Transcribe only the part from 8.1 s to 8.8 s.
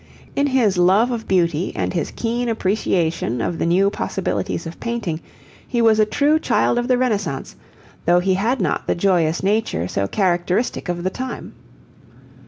he had